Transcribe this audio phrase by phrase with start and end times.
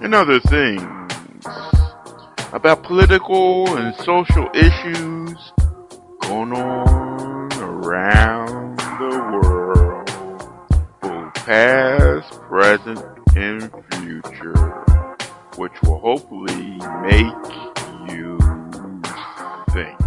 [0.00, 1.12] and other things
[2.52, 5.52] about political and social issues
[6.20, 10.08] going on around the world,
[11.00, 12.98] both past, present,
[13.36, 14.84] and future,
[15.56, 17.34] which will hopefully make
[18.10, 18.38] you
[19.70, 19.98] think.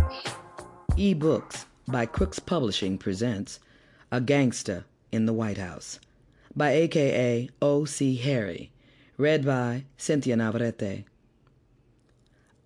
[0.98, 3.60] eBooks by Crooks Publishing presents
[4.12, 6.00] A Gangsta in the White House
[6.56, 8.16] by AKA O.C.
[8.18, 8.72] Harry,
[9.20, 11.04] read by Cynthia Navarrete.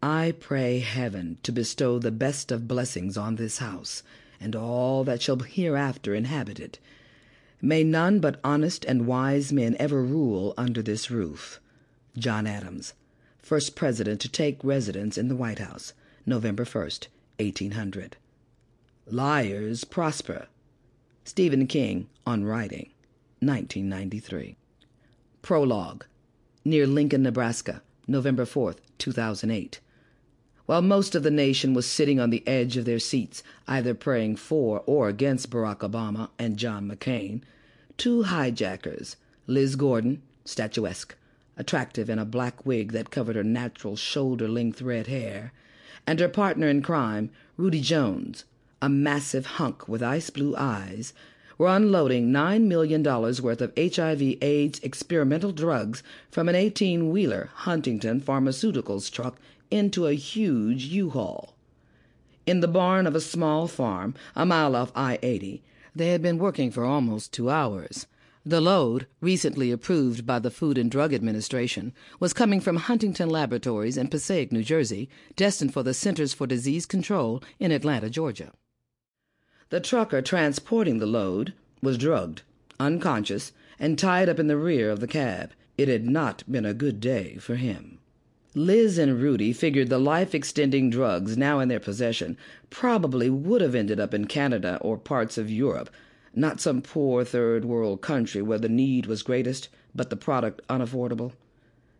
[0.03, 4.03] I pray heaven to bestow the best of blessings on this house
[4.39, 6.77] and all that shall hereafter inhabit it.
[7.59, 11.59] May none but honest and wise men ever rule under this roof.
[12.19, 12.93] John Adams,
[13.39, 15.93] first president to take residence in the White House,
[16.23, 17.07] November 1st,
[17.39, 18.15] 1800.
[19.07, 20.45] Liars prosper.
[21.25, 22.91] Stephen King on writing,
[23.39, 24.55] 1993.
[25.41, 26.05] Prologue.
[26.65, 29.81] Near Lincoln, Nebraska, November 4th, 2008.
[30.65, 34.37] While most of the nation was sitting on the edge of their seats, either praying
[34.37, 37.41] for or against Barack Obama and John McCain,
[37.97, 41.15] two hijackers, Liz Gordon, statuesque,
[41.57, 45.51] attractive in a black wig that covered her natural shoulder length red hair,
[46.07, 48.45] and her partner in crime, Rudy Jones,
[48.81, 51.13] a massive hunk with ice blue eyes,
[51.57, 58.21] were unloading $9 million worth of HIV AIDS experimental drugs from an 18 wheeler Huntington
[58.21, 59.37] Pharmaceuticals truck
[59.69, 61.55] into a huge U Haul.
[62.45, 65.63] In the barn of a small farm, a mile off I 80,
[65.95, 68.07] they had been working for almost two hours.
[68.45, 73.95] The load, recently approved by the Food and Drug Administration, was coming from Huntington Laboratories
[73.95, 78.51] in Passaic, New Jersey, destined for the Centers for Disease Control in Atlanta, Georgia.
[79.73, 82.43] The trucker transporting the load was drugged,
[82.79, 85.49] unconscious, and tied up in the rear of the cab.
[85.79, 87.97] It had not been a good day for him.
[88.53, 92.37] Liz and Rudy figured the life extending drugs now in their possession
[92.69, 95.89] probably would have ended up in Canada or parts of Europe,
[96.35, 101.31] not some poor third world country where the need was greatest, but the product unaffordable.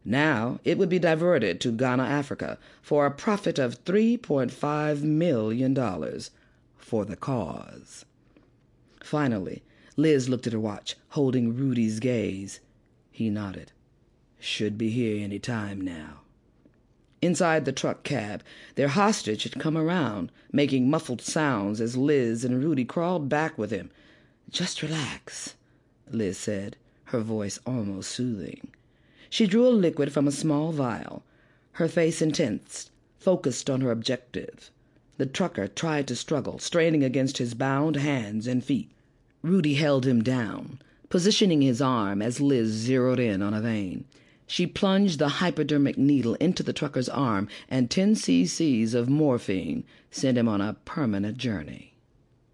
[0.05, 5.73] Now it would be diverted to Ghana, Africa, for a profit of $3.5 million
[6.77, 8.05] for the cause.
[9.03, 9.63] Finally,
[9.95, 12.59] Liz looked at her watch, holding Rudy's gaze.
[13.11, 13.71] He nodded.
[14.39, 16.21] Should be here any time now.
[17.21, 18.43] Inside the truck cab,
[18.75, 23.71] their hostage had come around, making muffled sounds as Liz and Rudy crawled back with
[23.71, 23.91] him.
[24.49, 25.55] Just relax,
[26.11, 28.71] Liz said, her voice almost soothing.
[29.29, 31.23] She drew a liquid from a small vial,
[31.73, 34.69] her face intense, focused on her objective.
[35.17, 38.89] The trucker tried to struggle, straining against his bound hands and feet.
[39.43, 40.79] Rudy held him down,
[41.09, 44.05] positioning his arm as Liz zeroed in on a vein.
[44.47, 50.37] She plunged the hypodermic needle into the trucker's arm, and 10 cc's of morphine sent
[50.37, 51.93] him on a permanent journey.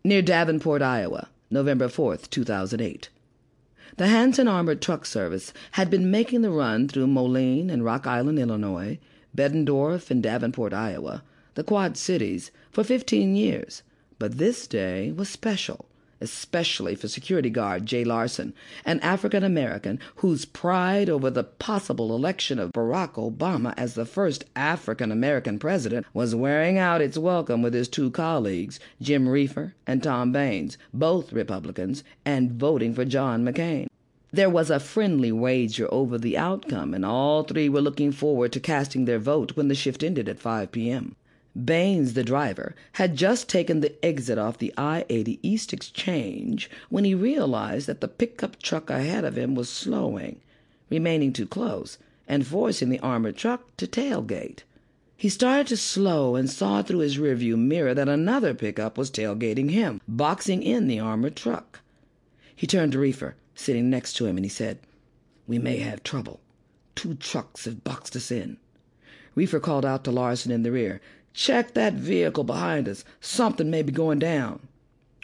[0.04, 3.10] Near Davenport, Iowa, November 4th, 2008.
[3.98, 8.40] The Hanson Armored Truck Service had been making the run through Moline and Rock Island,
[8.40, 9.00] Illinois,
[9.36, 11.24] Bettendorf and Davenport, Iowa,
[11.60, 13.84] the Quad Cities, for 15 years,
[14.18, 15.88] but this day was special
[16.22, 18.54] especially for security guard Jay Larson,
[18.86, 24.46] an African American whose pride over the possible election of Barack Obama as the first
[24.56, 30.02] African American president was wearing out its welcome with his two colleagues, Jim Reefer and
[30.02, 33.88] Tom Baines, both Republicans, and voting for John McCain.
[34.32, 38.62] There was a friendly wager over the outcome, and all three were looking forward to
[38.62, 41.18] casting their vote when the shift ended at 5 p.m.
[41.56, 47.06] Baines, the driver, had just taken the exit off the I 80 East Exchange when
[47.06, 50.42] he realized that the pickup truck ahead of him was slowing.
[50.90, 51.98] remaining too close
[52.28, 54.60] and forcing the armored truck to tailgate.
[55.18, 59.72] He started to slow and saw through his rearview mirror that another pickup was tailgating
[59.72, 61.82] him, boxing in the armored truck.
[62.56, 64.80] He turned to Reefer, sitting next to him, and he said,
[65.48, 66.40] We may have trouble.
[66.96, 68.58] Two trucks have boxed us in.
[69.36, 71.02] Reefer called out to Larson in the rear,
[71.34, 73.06] Check that vehicle behind us.
[73.22, 74.68] Something may be going down.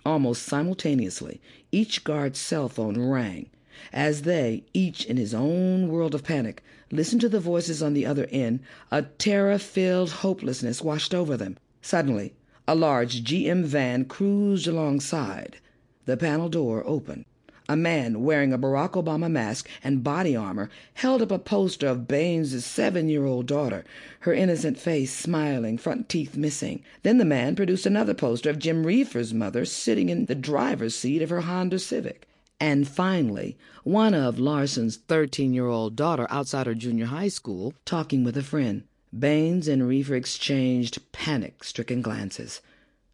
[0.06, 1.42] Almost simultaneously,
[1.72, 3.50] each guard's cell phone rang.
[3.92, 8.06] As they, each in his own world of panic, listened to the voices on the
[8.06, 8.60] other end,
[8.92, 11.58] a terror filled hopelessness washed over them.
[11.82, 12.34] Suddenly,
[12.68, 15.58] a large GM van cruised alongside.
[16.06, 17.26] The panel door opened.
[17.68, 22.08] A man wearing a Barack Obama mask and body armor held up a poster of
[22.08, 23.84] Baines' seven year old daughter,
[24.20, 26.84] her innocent face smiling, front teeth missing.
[27.02, 31.24] Then the man produced another poster of Jim Reefer's mother sitting in the driver's seat
[31.24, 32.28] of her Honda Civic.
[32.60, 38.24] And finally, one of Larson's 13 year old daughter outside her junior high school talking
[38.24, 38.84] with a friend.
[39.18, 42.62] Baines and Reefer exchanged panic stricken glances.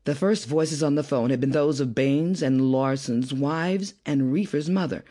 [0.03, 4.33] The first voices on the phone had been those of Baines and Larson's wives and
[4.33, 5.06] Reefer's mother.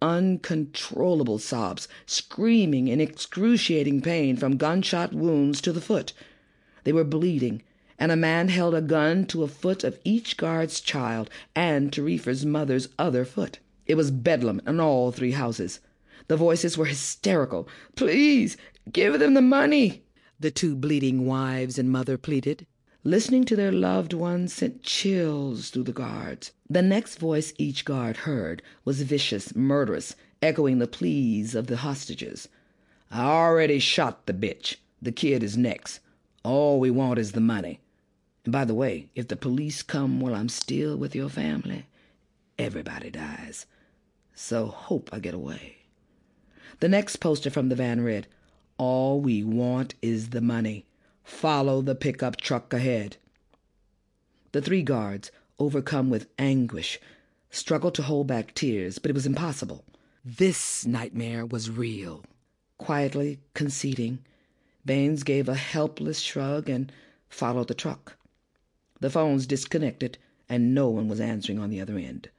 [0.00, 6.12] Uncontrollable sobs, screaming in excruciating pain from gunshot wounds to the foot.
[6.84, 7.62] They were bleeding,
[7.98, 12.04] and a man held a gun to a foot of each guard's child and to
[12.04, 13.58] Reefer's mother's other foot.
[13.86, 15.80] It was bedlam in all three houses.
[16.28, 17.68] The voices were hysterical.
[17.96, 18.56] Please,
[18.92, 20.04] give them the money,
[20.38, 22.68] the two bleeding wives and mother pleaded.
[23.04, 26.50] Listening to their loved ones sent chills through the guards.
[26.68, 32.48] The next voice each guard heard was vicious, murderous, echoing the pleas of the hostages.
[33.10, 34.76] I already shot the bitch.
[35.00, 36.00] The kid is next.
[36.42, 37.80] All we want is the money.
[38.44, 41.86] And by the way, if the police come while I'm still with your family,
[42.58, 43.66] everybody dies.
[44.34, 45.76] So hope I get away.
[46.80, 48.26] The next poster from the van read,
[48.76, 50.84] All we want is the money.
[51.28, 53.18] Follow the pickup truck ahead.
[54.50, 56.98] The three guards, overcome with anguish,
[57.50, 59.84] struggled to hold back tears, but it was impossible.
[60.24, 62.24] This nightmare was real.
[62.78, 64.24] Quietly conceding,
[64.84, 66.90] Baines gave a helpless shrug and
[67.28, 68.16] followed the truck.
[68.98, 72.30] The phones disconnected, and no one was answering on the other end.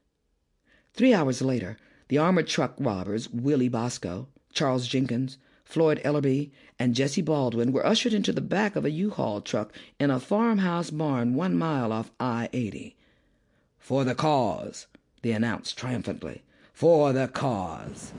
[0.94, 1.78] Three hours later,
[2.10, 5.38] the armored truck robbers, Willie Bosco, Charles Jenkins,
[5.70, 6.50] Floyd Ellerby,
[6.80, 10.90] and Jesse Baldwin were ushered into the back of a U-Haul truck in a farmhouse
[10.90, 12.96] barn one mile off I-80.
[13.78, 14.88] For the cause,
[15.22, 16.42] they announced triumphantly.
[16.74, 18.14] For the cause.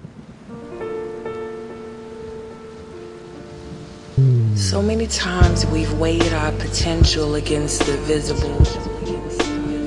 [4.55, 8.64] So many times we've weighed our potential against the visible,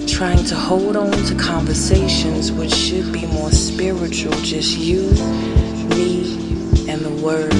[0.05, 5.13] trying to hold on to conversations which should be more spiritual, just you,
[7.23, 7.51] Word.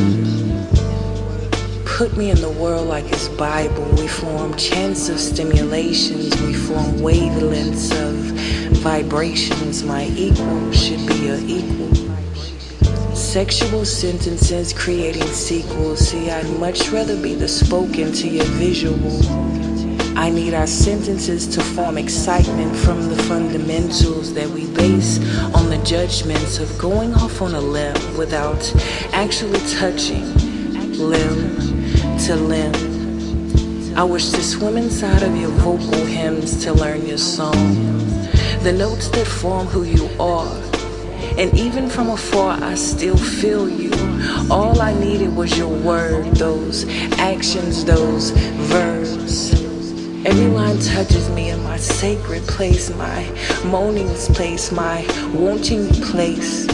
[1.86, 3.86] Put me in the world like His Bible.
[3.96, 8.14] We form chants of stimulations, we form wavelengths of
[8.80, 9.82] vibrations.
[9.86, 11.96] My equal should be your equal.
[13.16, 16.10] Sexual sentences creating sequels.
[16.10, 19.63] See, I'd much rather be the spoken to your visual.
[20.16, 25.18] I need our sentences to form excitement from the fundamentals that we base
[25.56, 28.64] on the judgments of going off on a limb without
[29.12, 30.34] actually touching
[30.98, 31.58] limb
[32.20, 33.98] to limb.
[33.98, 37.76] I wish to swim inside of your vocal hymns to learn your song,
[38.62, 40.62] the notes that form who you are.
[41.38, 43.92] And even from afar, I still feel you.
[44.52, 49.73] All I needed was your word, those actions, those verbs.
[50.26, 53.30] Every line touches me in my sacred place, my
[53.66, 56.66] moaning's place, my wanting place.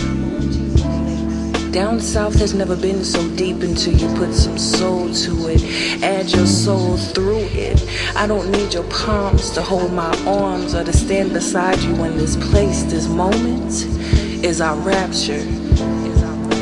[1.72, 6.04] Down south has never been so deep until you put some soul to it.
[6.04, 7.84] Add your soul through it.
[8.16, 12.18] I don't need your palms to hold my arms or to stand beside you in
[12.18, 12.84] this place.
[12.84, 13.84] This moment
[14.46, 15.42] is our rapture.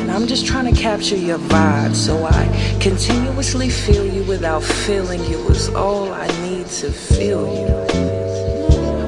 [0.00, 5.22] And I'm just trying to capture your vibe so I continuously feel you without feeling
[5.26, 6.37] you is all I need
[6.68, 7.66] to feel you.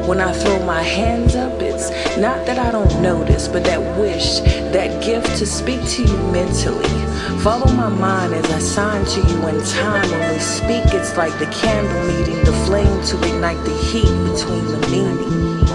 [0.09, 4.41] When I throw my hands up, it's not that I don't notice, but that wish,
[4.73, 6.89] that gift to speak to you mentally.
[7.43, 10.11] Follow my mind as I sign to you in time.
[10.11, 14.65] When we speak, it's like the candle meeting the flame to ignite the heat between
[14.65, 15.70] the meaning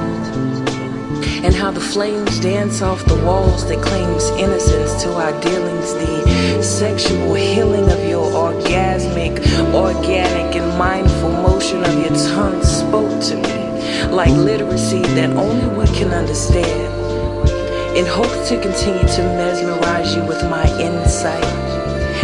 [1.46, 5.94] and how the flames dance off the walls that claims innocence to our dealings.
[5.94, 9.38] The sexual healing of your orgasmic,
[9.72, 15.86] organic, and mindful motion of your tongue spoke to me like literacy that only we
[15.96, 16.92] can understand.
[17.96, 21.44] In hopes to continue to mesmerize you with my insight.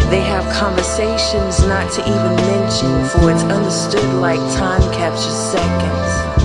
[0.09, 6.40] They have conversations not to even mention, for it's understood like time captures seconds.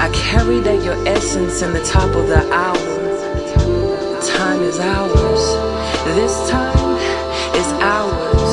[0.00, 2.88] I carry that your essence in the top of the hour.
[4.32, 5.44] Time is ours.
[6.16, 6.96] This time
[7.52, 8.48] is ours.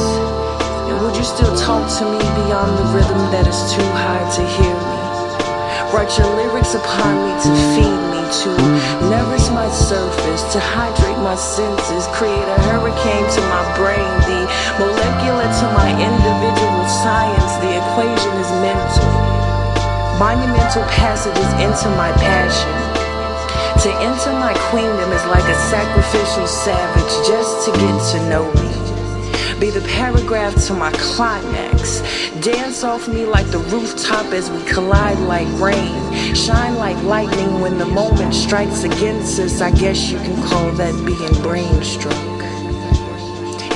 [0.92, 4.44] And would you still talk to me beyond the rhythm that is too high to
[4.60, 5.00] hear me?
[5.96, 8.52] Write your lyrics upon me to feed me, to
[9.08, 14.44] nourish my surface, to hydrate my senses, create a hurricane to my brain, the
[14.84, 17.56] molecular to my individual science.
[17.64, 19.47] The equation is mental.
[20.20, 22.74] Monumental passages into my passion.
[23.84, 29.60] To enter my queendom is like a sacrificial savage just to get to know me.
[29.60, 32.02] Be the paragraph to my climax.
[32.42, 35.94] Dance off me like the rooftop as we collide like rain.
[36.34, 39.62] Shine like lightning when the moment strikes against us.
[39.62, 42.47] I guess you can call that being brain struck.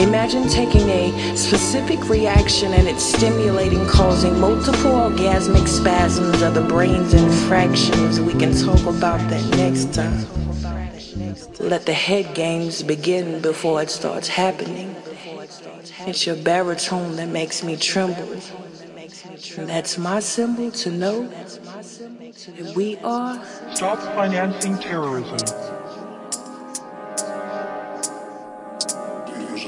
[0.02, 7.14] Imagine taking a specific reaction and it's stimulating, causing multiple orgasmic spasms of the brain's
[7.14, 8.20] infractions.
[8.20, 10.26] We can talk about that next time.
[11.60, 14.96] Let the head games begin before it starts happening.
[16.08, 18.34] It's your baritone that makes me tremble.
[19.58, 23.46] And that's my symbol to know that we are.
[23.76, 25.81] Stop financing terrorism.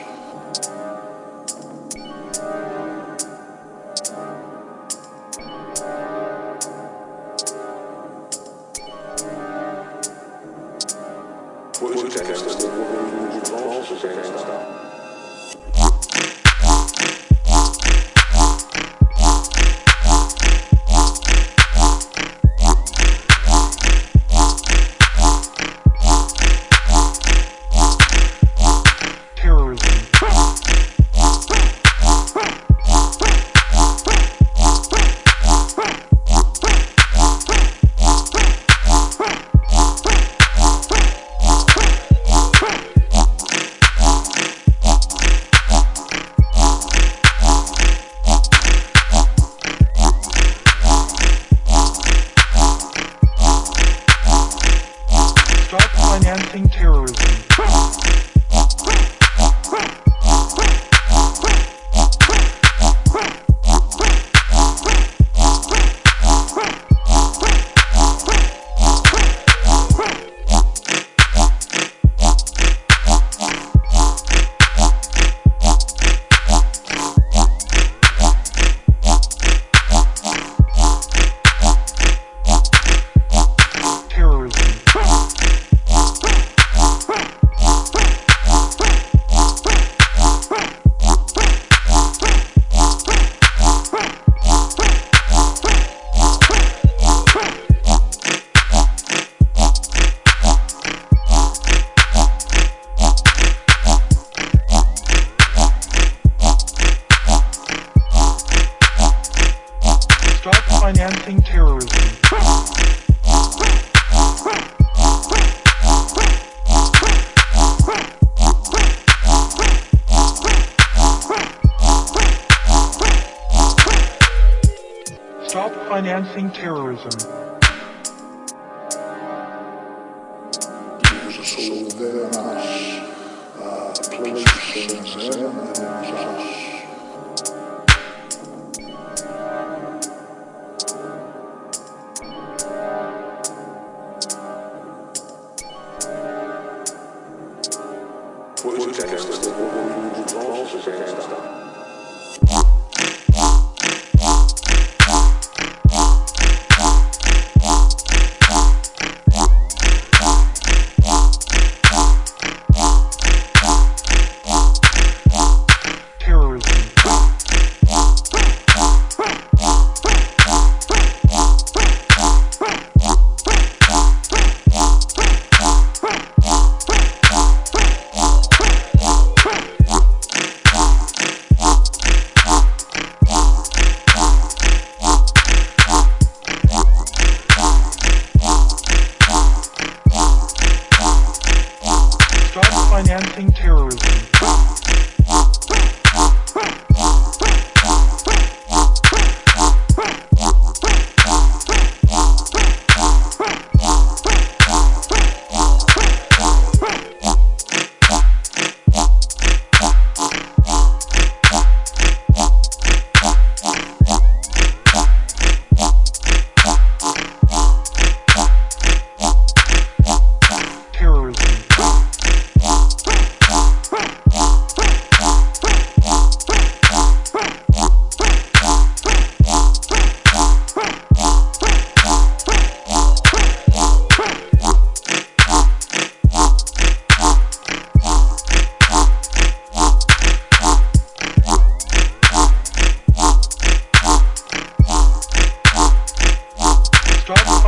[125.88, 127.51] Financing terrorism.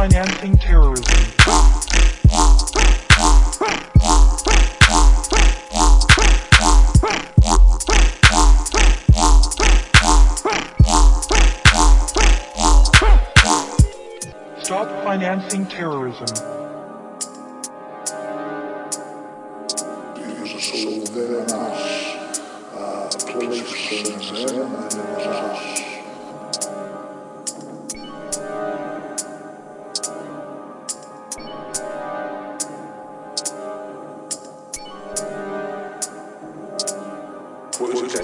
[0.10, 1.06] Financing terrorism.
[14.62, 16.63] Stop financing terrorism.
[38.14, 38.22] We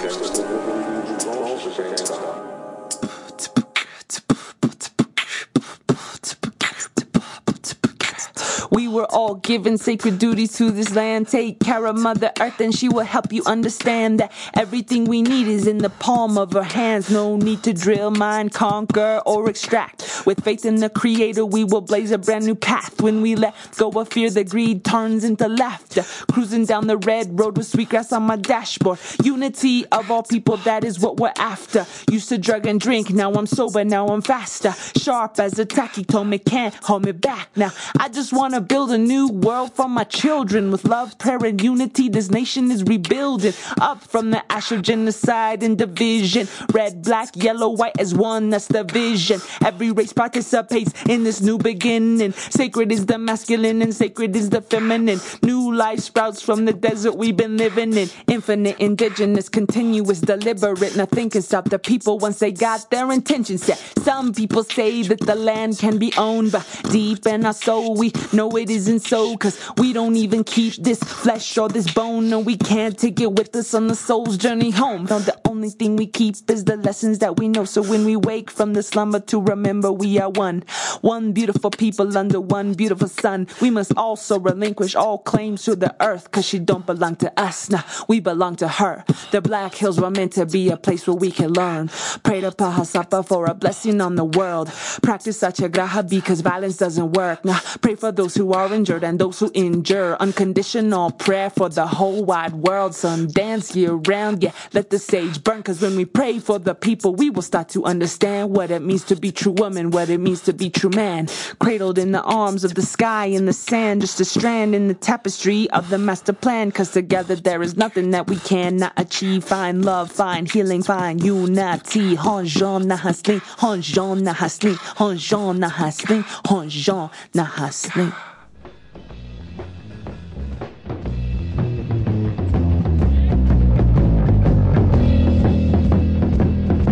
[8.87, 11.27] were all given sacred duties to this land.
[11.27, 15.47] Take care of Mother Earth, and she will help you understand that everything we need
[15.47, 17.09] is in the palm of her hands.
[17.09, 20.08] No need to drill, mine, conquer, or extract.
[20.25, 23.01] With faith in the Creator, we will blaze a brand new path.
[23.01, 26.03] When we let go of fear, the greed turns into laughter.
[26.31, 28.99] Cruising down the red road with sweetgrass on my dashboard.
[29.23, 31.85] Unity of all people, that is what we're after.
[32.11, 34.73] Used to drug and drink, now I'm sober, now I'm faster.
[34.97, 37.49] Sharp as a tachytone, can't hold me back.
[37.55, 41.61] Now I just wanna build a new world for my children with love, prayer, and
[41.61, 42.09] unity.
[42.09, 46.47] This nation is rebuilding up from the ash of genocide and division.
[46.73, 49.39] Red, black, yellow, white as one, that's the vision.
[49.63, 52.31] Every race participates in this new beginning.
[52.31, 55.19] Sacred is the masculine and sacred is the feminine.
[55.43, 58.09] New life sprouts from the desert we've been living in.
[58.27, 60.95] Infinite, indigenous, continuous, deliberate.
[60.95, 63.77] Nothing can stop the people once they got their intentions set.
[64.03, 68.11] Some people say that the land can be owned, but deep in our soul we
[68.33, 69.35] know it isn't so.
[69.37, 72.29] Cause we don't even keep this flesh or this bone.
[72.29, 75.05] No, we can't take it with us on the soul's journey home.
[75.05, 77.65] The only thing we keep is the lessons that we know.
[77.65, 80.63] So when we wake from the slumber to remember we are one.
[81.01, 83.47] One beautiful people under one beautiful sun.
[83.59, 86.31] We must also relinquish all claims to the earth.
[86.31, 87.69] Cause she don't belong to us.
[87.69, 89.03] Nah, we belong to her.
[89.31, 91.89] The Black Hills were meant to be a place where we can learn.
[92.23, 94.71] Pray to Pahasapa for a blessing on the world.
[95.03, 97.43] Practice Satyagraha because violence doesn't work.
[97.43, 100.15] Nah, pray for those who are injured and those who endure.
[100.21, 102.95] Unconditional prayer for the whole wide world.
[102.95, 104.41] Sun dance year round.
[104.41, 105.63] Yeah, let the sage burn.
[105.63, 109.03] Cause when we pray for the people, we will start to understand what it means
[109.05, 111.27] to be true woman, what it means to be true man.
[111.59, 114.93] Cradled in the arms of the sky in the sand, just a strand in the
[114.93, 116.71] tapestry of the master plan.
[116.71, 119.43] Cause together there is nothing that we cannot achieve.
[119.43, 122.15] Find love, find healing, find unity.
[122.15, 128.28] Honjon nahasling, honjon nahasling, honjon nahasling, honjon nahasling.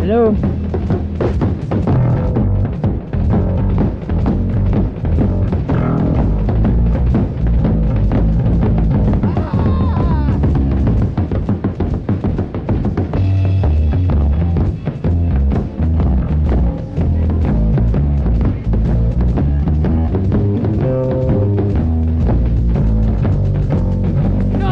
[0.07, 0.33] Hello.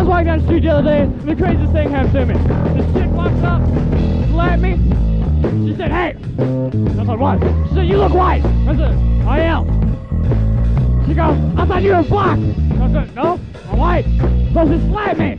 [0.07, 2.35] I down the street the other day, the craziest thing happened to me.
[2.81, 3.61] This chick walks up,
[4.29, 5.14] slapped me.
[5.45, 6.15] She said, hey.
[6.17, 7.39] I said, what?
[7.69, 8.43] She said, you look white.
[8.43, 8.93] I said,
[9.27, 9.65] I am.
[11.07, 12.39] She goes, I thought you were black.
[12.39, 14.05] I said, no, I'm white.
[14.53, 15.37] So she slapped me.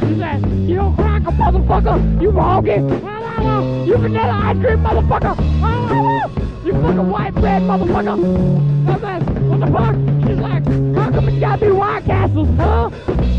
[0.00, 2.20] She said, you don't crack a motherfucker.
[2.20, 3.86] You hoggy.
[3.86, 5.36] You vanilla ice cream motherfucker.
[6.64, 8.16] You fucking white bread motherfucker.
[8.88, 9.94] I said, what the fuck?
[10.28, 10.64] She's like,
[10.96, 12.90] how come it's gotta be white castles, huh?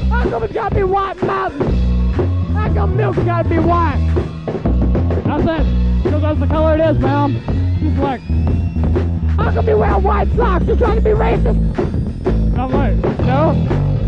[0.09, 2.15] How come it's gotta be white mountains?
[2.53, 3.99] How come milk's gotta be white?
[5.25, 5.80] I said,
[6.41, 7.35] the color it is, ma'am.
[7.79, 8.19] She's like,
[9.37, 10.65] how come you wear white socks?
[10.65, 11.77] You're trying to be racist.
[12.57, 13.53] I'm like, no.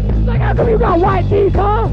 [0.08, 1.88] She's like, how come you got white teeth, huh?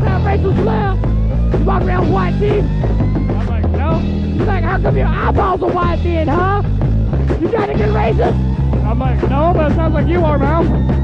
[0.00, 1.58] That racist slur.
[1.58, 2.64] You walk around white teeth.
[2.64, 4.00] I'm like, no.
[4.32, 6.62] She's like, how come your eyeballs are white then, huh?
[7.38, 8.84] You trying to get racist?
[8.84, 11.03] I'm like, no, but it sounds like you are, ma'am.